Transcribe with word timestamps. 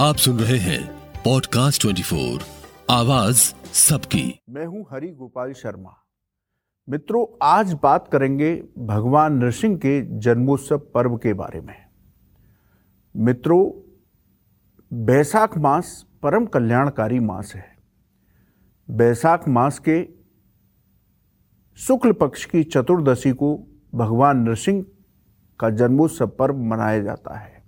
आप 0.00 0.16
सुन 0.16 0.38
रहे 0.38 0.56
हैं 0.56 1.12
पॉडकास्ट 1.24 1.82
24 1.82 2.40
आवाज़ 2.90 3.36
सबकी। 3.72 4.40
मैं 4.50 4.66
हूँ 4.66 4.86
हरि 4.90 5.08
गोपाल 5.08 5.52
शर्मा। 5.52 5.96
मित्रों, 6.88 7.38
आज 7.42 7.72
बात 7.82 8.08
करेंगे 8.12 8.64
भगवान 8.78 9.32
नृसिंह 9.32 9.76
के 9.76 10.18
जन्मोत्सव 10.18 10.78
पर्व 10.78 11.16
के 11.16 11.32
बारे 11.32 11.60
में। 11.60 11.86
मित्रों, 13.16 13.70
बैसाख 15.04 15.58
मास 15.58 16.06
परम 16.22 16.46
कल्याणकारी 16.46 17.20
मास 17.20 17.52
है। 17.54 17.76
बैसाख 18.90 19.48
मास 19.48 19.78
के 19.78 20.08
शुक्ल 21.76 22.12
पक्ष 22.12 22.44
की 22.44 22.64
चतुर्दशी 22.64 23.30
को 23.30 23.66
भगवान 23.94 24.38
नृसिंह 24.38 24.86
का 25.60 25.70
जन्मोत्सव 25.70 26.26
पर्व 26.26 26.56
मनाया 26.56 27.02
जाता 27.02 27.38
है। 27.38 27.59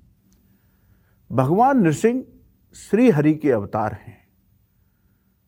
भगवान 1.32 1.78
नृसिंह 1.78 2.24
श्री 2.74 3.10
हरि 3.10 3.34
के 3.34 3.52
अवतार 3.52 3.92
हैं। 3.92 4.28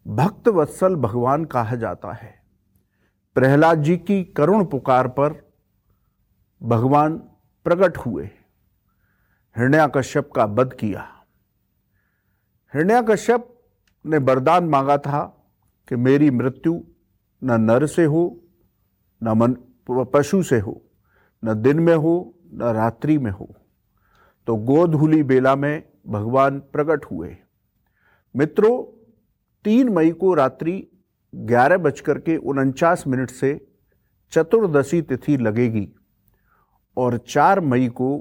भक्त 0.06 0.48
वत्सल 0.48 0.96
भगवान 0.96 1.44
कहा 1.44 1.76
जाता 1.76 2.12
है। 2.12 2.42
प्रहलाद 3.34 3.82
जी 3.82 3.96
की 3.96 4.24
करुण 4.24 4.64
पुकार 4.64 5.08
पर 5.08 5.52
भगवान 6.62 7.16
प्रकट 7.64 7.98
हुए। 7.98 8.24
हिरण्याकश्यप 9.56 10.30
का 10.32 10.44
वध 10.44 10.72
किया। 10.72 11.08
हिरण्याकश्यप 12.74 13.62
ने 14.06 14.18
वरदान 14.18 14.64
मांगा 14.64 14.98
था 14.98 15.46
कि 15.88 15.96
मेरी 15.96 16.30
मृत्यु 16.30 16.84
न 17.44 17.60
नर 17.60 17.86
से 17.86 18.04
हो, 18.04 18.40
न 19.22 19.28
मन 19.28 19.56
पशु 19.90 20.42
से 20.42 20.58
हो, 20.58 20.84
न 21.44 21.62
दिन 21.62 21.80
में 21.80 21.94
हो, 21.94 22.34
न 22.54 22.62
रात्रि 22.62 23.18
में 23.18 23.30
हो। 23.30 23.54
तो 24.46 24.56
गोधूली 24.56 25.22
बेला 25.22 25.54
में 25.56 25.82
भगवान 26.06 26.58
प्रकट 26.60 27.04
हुए। 27.04 27.36
मित्रों, 28.34 28.82
तीन 29.64 29.88
मई 29.88 30.10
को 30.10 30.34
रात्रि 30.34 30.86
ग्यारह 31.34 31.76
बजकर 31.76 32.18
के 32.18 32.36
उनचास 32.36 33.04
मिनट 33.06 33.30
से 33.30 33.68
चतुर्दशी 34.32 35.02
तिथि 35.02 35.36
लगेगी 35.36 35.88
और 36.96 37.16
चार 37.18 37.60
मई 37.60 37.88
को 37.88 38.16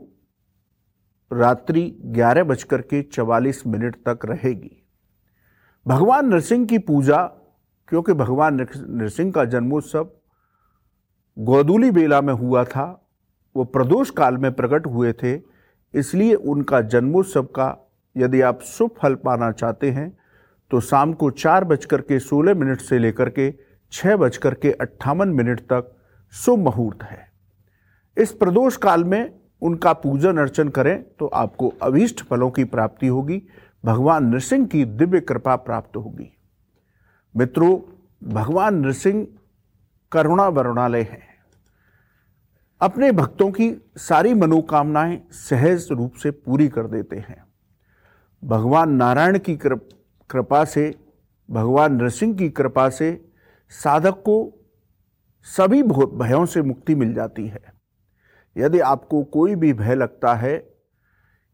रात्रि 1.32 2.00
ग्यारह 2.06 2.44
बजकर 2.44 2.82
के 2.82 3.02
चवालीस 3.02 3.68
मिनट 3.68 3.96
तक 4.08 4.26
रहेगी। 4.26 4.84
भगवान 5.88 6.30
नरसिंह 6.30 6.66
की 6.66 6.78
पूजा, 6.78 7.24
क्योंकि 7.88 8.14
भगवान 8.14 8.68
नरसिंह 8.76 9.32
का 9.32 9.46
जन्मोत्सव 9.46 10.10
गोदूली 11.38 11.92
बेला 11.92 12.22
में 12.22 12.34
हुआ 12.34 12.64
था, 12.64 13.10
वो 13.56 13.64
प्रदोष 13.64 14.10
काल 14.10 14.38
में 14.38 14.52
प्रकट 14.54 14.86
हुए 14.88 15.14
थे 15.14 15.53
इसलिए 15.94 16.34
उनका 16.36 16.82
जन्मोत्सव 16.82 17.44
का 17.56 17.76
यदि 18.16 18.42
आप 18.42 18.62
शुभ 18.62 18.92
फल 18.98 19.16
पाना 19.16 19.52
चाहते 19.52 19.92
हैं 19.92 20.12
तो 20.72 20.80
शाम 20.80 21.14
को 21.14 21.30
चार 21.32 21.64
बजकर 21.64 22.02
के 22.02 22.20
सोलह 22.20 22.54
मिनट 22.54 22.82
से 22.82 23.00
लेकर 23.00 23.30
के 23.30 23.54
छः 23.94 24.16
बजकर 24.16 24.54
के 24.54 24.72
अट्ठावन 24.72 25.30
मिनट 25.30 25.60
तक 25.72 25.92
शुभ 26.34 26.60
मुहूर्त 26.60 27.04
है। 27.04 27.28
इस 28.18 28.32
प्रदोष 28.32 28.78
काल 28.78 29.04
में 29.04 29.34
उनका 29.62 29.94
पूजन 29.94 30.38
अर्चन 30.38 30.70
करें 30.70 31.04
तो 31.20 31.28
आपको 31.28 31.74
अभीष्ट 31.82 32.24
फलों 32.24 32.50
की 32.52 32.64
प्राप्ति 32.64 33.08
होगी, 33.08 33.42
भगवान 33.84 34.26
नृसिंह 34.26 34.66
की 34.68 34.84
दिव्य 34.86 35.20
कृपा 35.20 35.56
प्राप्त 35.58 35.98
होगी। 35.98 36.30
मित्रों, 37.36 37.78
भगवान 38.24 38.76
नृसिंह 38.76 39.28
करुणा 40.12 40.48
वरुणालय 40.48 41.02
हैं। 41.02 41.33
अपने 42.84 43.12
भक्तों 43.12 43.50
की 43.52 43.70
सारी 43.98 44.34
मनोकामनाएँ 44.34 45.22
सहज 45.32 45.88
रूप 45.92 46.14
से 46.14 46.32
पूरी 46.32 46.68
कर 46.68 46.88
देते 46.88 47.18
हैं। 47.18 47.44
भगवान 48.44 48.94
नारायण 48.94 49.38
की 49.40 49.56
कृपा 49.56 50.64
से, 50.66 50.94
भगवान 51.50 51.94
नरसिंह 51.96 52.34
की 52.38 52.50
कृपा 52.50 52.88
से 52.90 53.10
साधक 53.72 54.22
को 54.22 54.36
सभी 55.48 55.82
भयों 55.84 56.46
से 56.46 56.62
मुक्ति 56.62 56.96
मिल 56.96 57.14
जाती 57.14 57.48
है। 57.48 57.62
यदि 58.56 58.80
आपको 58.80 59.24
कोई 59.24 59.56
भी 59.56 59.72
भय 59.74 59.96
लगता 59.96 60.34
है, 60.34 60.56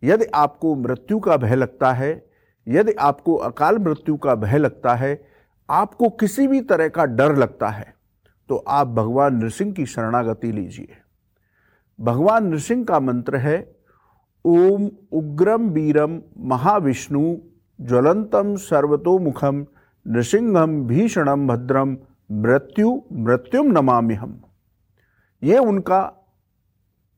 यदि 0.04 0.26
आपको 0.26 0.76
मृत्यु 0.76 1.20
का 1.20 1.38
भय 1.38 1.56
लगता 1.56 1.92
है, 1.92 2.12
यदि 2.68 2.92
आपको 2.92 3.36
अकाल 3.36 3.78
मृत्यु 3.80 4.16
का 4.18 4.36
भय 4.36 4.58
लगता 4.58 4.96
है, 4.96 5.22
आपको 5.70 6.10
किसी 6.10 6.48
भी 6.48 6.62
तरह 6.62 6.88
का 6.88 7.06
डर 7.06 7.36
लगता 7.36 7.70
है 7.70 7.94
तो 8.50 8.56
आप 8.58 8.88
भगवान 8.88 9.36
नृसिंह 9.36 9.74
की 9.74 9.86
शरणागति 9.86 10.52
लीजिए। 10.52 10.98
भगवान 12.00 12.48
नृसिंह 12.48 12.84
का 12.86 13.00
मंत्र 13.00 13.38
है, 13.38 13.58
ओम 14.46 14.90
उग्रम 15.12 15.70
वीरम 15.70 16.20
महाविष्णु 16.48 17.36
ज्वलंतम 17.80 18.56
सर्वतोमुखम 18.56 19.66
नृसिंहम 20.06 20.84
भीषणम 20.88 21.48
भद्रम 21.48 21.98
मृत्यु 22.32 23.02
मृत्युम 23.14 23.72
नमामि 23.72 24.14
हम। 24.14 24.42
ये 25.44 25.58
उनका 25.58 26.02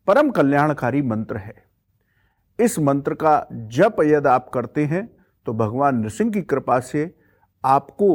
परम 0.07 0.29
कल्याणकारी 0.29 1.01
मंत्र 1.01 1.37
है। 1.37 1.53
इस 2.59 2.79
मंत्र 2.79 3.13
का 3.13 3.47
जप 3.51 3.95
यदि 4.01 4.29
आप 4.29 4.49
करते 4.49 4.85
हैं 4.85 5.07
तो 5.45 5.53
भगवान 5.53 5.97
नृसिंह 5.97 6.31
की 6.31 6.41
कृपा 6.41 6.79
से 6.79 7.13
आपको 7.63 8.09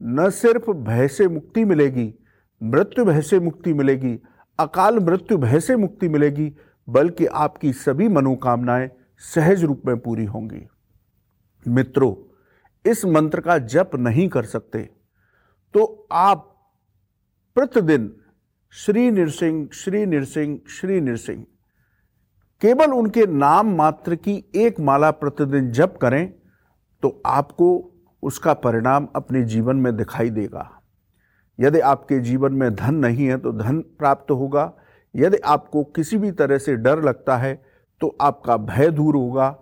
न 0.00 0.28
सिर्फ़ 0.30 0.70
भय 0.70 1.08
से 1.08 1.28
मुक्ति 1.28 1.64
मिलेगी, 1.64 2.14
मृत्यु 2.60 3.04
भय 3.04 3.22
से 3.22 3.40
मुक्ति 3.40 3.72
मिलेगी 3.74 4.18
अकाल 4.58 4.98
मृत्यु 4.98 5.38
भय 5.38 5.60
से 5.60 5.76
मुक्ति 5.76 6.08
मिलेगी, 6.08 6.52
बल्कि 6.88 7.26
आपकी 7.26 7.72
सभी 7.72 8.08
मनोकामनाएँ 8.08 8.88
सहज 9.22 9.64
रूप 9.64 9.82
में 9.86 9.98
पूरी 9.98 10.24
होंगी। 10.24 10.66
मित्रों, 11.66 12.14
इस 12.84 13.04
मंत्र 13.04 13.40
का 13.40 13.58
जप 13.58 13.90
नहीं 13.96 14.28
कर 14.28 14.44
सकते 14.44 14.88
तो 15.74 16.06
आप 16.12 16.44
प्रतिदिन 17.56 18.10
श्री 18.74 19.10
नृसिंह 19.10 19.68
श्री 19.74 20.04
नृसिंह 20.06 20.58
श्री 20.70 21.00
नृसिंह, 21.00 21.44
केवल 22.62 22.92
उनके 22.92 23.26
नाम 23.26 23.74
मात्र 23.76 24.14
की 24.16 24.42
एक 24.56 24.80
माला 24.80 25.10
प्रतिदिन 25.12 25.70
जप 25.72 25.98
करें 26.02 26.32
तो 27.02 27.20
आपको 27.26 27.68
उसका 28.22 28.54
परिणाम 28.56 29.08
अपने 29.16 29.42
जीवन 29.44 29.76
में 29.76 29.96
दिखाई 29.96 30.30
देगा। 30.30 30.77
यदि 31.58 31.80
आपके 31.80 32.18
जीवन 32.20 32.52
में 32.52 32.74
धन 32.74 32.94
नहीं 32.94 33.26
है 33.26 33.38
तो 33.38 33.52
धन 33.52 33.80
प्राप्त 33.98 34.30
होगा। 34.30 34.72
यदि 35.14 35.36
आपको 35.36 35.82
किसी 35.86 36.16
भी 36.16 36.30
तरह 36.32 36.58
से 36.58 36.76
डर 36.76 37.02
लगता 37.02 37.36
है 37.36 37.54
तो 38.00 38.16
आपका 38.20 38.56
भय 38.56 38.90
दूर 38.90 39.16
होगा। 39.16 39.56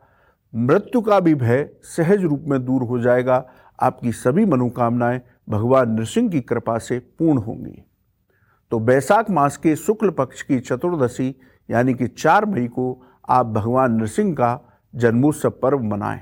मृत्यु 0.52 1.00
का 1.00 1.20
भी 1.20 1.34
भय 1.34 1.68
सहज 1.86 2.22
रूप 2.22 2.44
में 2.48 2.64
दूर 2.64 2.82
हो 2.82 2.98
जाएगा। 2.98 3.44
आपकी 3.78 4.12
सभी 4.12 4.44
मनोकामनाएँ 4.44 5.20
भगवान 5.48 5.90
नृसिंह 5.90 6.30
की 6.30 6.40
कृपा 6.40 6.78
से 6.78 6.98
पूर्ण 6.98 7.38
होंगी। 7.38 7.82
तो 8.72 8.78
बैसाख 8.78 9.30
मास 9.30 9.56
के 9.56 9.74
शुक्ल 9.76 10.10
पक्ष 10.10 10.42
की 10.42 10.58
चतुर्दशी, 10.60 11.34
यानी 11.68 11.94
कि 11.94 12.06
चार 12.08 12.46
मई 12.46 12.66
को 12.68 13.02
आप 13.28 13.46
भगवान 13.46 13.92
नृसिंह 13.92 14.34
का 14.34 14.60
जन्मोत्सव 14.94 15.50
पर्व 15.62 15.82
मनाएँ। 15.84 16.20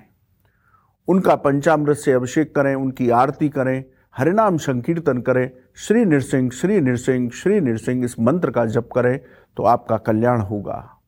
उनका 1.08 1.34
पंचामृत 1.36 1.96
से 1.96 2.12
अभिषेक 2.12 2.54
करें, 2.54 2.74
उनकी 2.74 3.08
आरती 3.10 3.48
करें 3.48 3.84
हरिनाम 4.18 4.56
संकीर्तन 4.56 5.20
करें, 5.20 5.50
श्री 5.76 6.04
नृसिंह 6.04 6.50
श्री 6.50 6.80
नृसिंह 6.80 7.30
श्री 7.30 7.60
नृसिंह 7.60 8.04
इस 8.04 8.20
मंत्र 8.20 8.50
का 8.50 8.66
जप 8.66 8.88
करें 8.94 9.18
तो 9.56 9.62
आपका 9.62 9.96
कल्याण 9.96 10.40
होगा। 10.40 11.00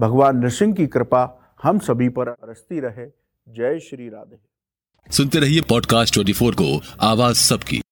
भगवान 0.00 0.36
नृसिंह 0.36 0.74
की 0.74 0.86
कृपा 0.86 1.52
हम 1.62 1.78
सभी 1.78 2.08
पर 2.08 2.30
बरसती 2.30 2.80
रहे। 2.80 3.06
जय 3.48 3.78
श्री 3.78 4.08
राधे। 4.08 4.38
सुनते 5.12 5.38
रहिए 5.38 5.60
पॉडकास्ट 5.60 6.14
24 6.14 6.54
को, 6.54 6.80
आवाज़ 7.00 7.36
सबकी। 7.36 7.82